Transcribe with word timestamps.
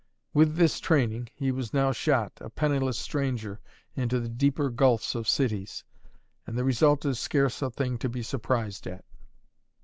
With 0.33 0.55
this 0.55 0.79
training, 0.79 1.29
he 1.35 1.51
was 1.51 1.75
now 1.75 1.91
shot, 1.91 2.31
a 2.37 2.49
penniless 2.49 2.97
stranger, 2.97 3.59
into 3.93 4.19
the 4.19 4.29
deeper 4.29 4.71
gulfs 4.71 5.13
of 5.13 5.29
cities; 5.29 5.83
and 6.47 6.57
the 6.57 6.63
result 6.63 7.05
is 7.05 7.19
scarce 7.19 7.61
a 7.61 7.69
thing 7.69 7.99
to 7.99 8.09
be 8.09 8.23
surprised 8.23 8.87
at. 8.87 9.05